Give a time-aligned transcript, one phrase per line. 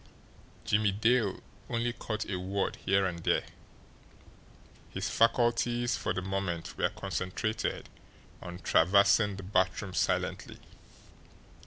[0.65, 3.43] Jimmie Dale only caught a word here and there
[4.89, 7.87] his faculties for the moment were concentrated
[8.41, 10.57] on traversing the bathroom silently.